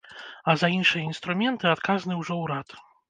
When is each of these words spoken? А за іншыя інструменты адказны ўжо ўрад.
А 0.53 0.53
за 0.61 0.69
іншыя 0.77 1.03
інструменты 1.09 1.69
адказны 1.75 2.19
ўжо 2.23 2.39
ўрад. 2.43 2.67